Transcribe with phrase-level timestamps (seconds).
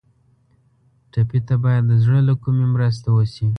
[1.11, 3.47] ټپي ته باید د زړه له کومي مرسته وشي.